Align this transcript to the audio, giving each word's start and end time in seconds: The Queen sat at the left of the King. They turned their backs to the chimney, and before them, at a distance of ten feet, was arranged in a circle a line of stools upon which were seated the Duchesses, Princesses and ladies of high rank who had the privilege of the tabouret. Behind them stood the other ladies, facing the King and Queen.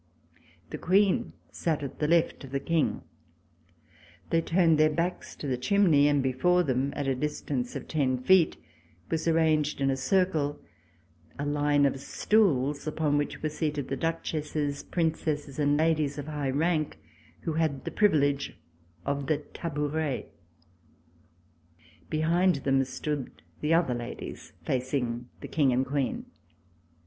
The 0.71 0.79
Queen 0.79 1.33
sat 1.51 1.83
at 1.83 1.99
the 1.99 2.07
left 2.07 2.43
of 2.43 2.49
the 2.49 2.59
King. 2.59 3.03
They 4.31 4.41
turned 4.41 4.79
their 4.79 4.89
backs 4.89 5.35
to 5.35 5.45
the 5.45 5.59
chimney, 5.59 6.07
and 6.07 6.23
before 6.23 6.63
them, 6.63 6.91
at 6.95 7.07
a 7.07 7.13
distance 7.13 7.75
of 7.75 7.87
ten 7.87 8.17
feet, 8.17 8.57
was 9.11 9.27
arranged 9.27 9.79
in 9.79 9.91
a 9.91 9.95
circle 9.95 10.59
a 11.37 11.45
line 11.45 11.85
of 11.85 11.99
stools 11.99 12.87
upon 12.87 13.15
which 13.19 13.43
were 13.43 13.49
seated 13.49 13.89
the 13.89 13.95
Duchesses, 13.95 14.81
Princesses 14.81 15.59
and 15.59 15.77
ladies 15.77 16.17
of 16.17 16.25
high 16.25 16.49
rank 16.49 16.97
who 17.41 17.53
had 17.53 17.85
the 17.85 17.91
privilege 17.91 18.57
of 19.05 19.27
the 19.27 19.37
tabouret. 19.37 20.25
Behind 22.09 22.55
them 22.55 22.83
stood 22.85 23.43
the 23.59 23.71
other 23.75 23.93
ladies, 23.93 24.53
facing 24.65 25.29
the 25.41 25.47
King 25.47 25.71
and 25.71 25.85
Queen. 25.85 26.25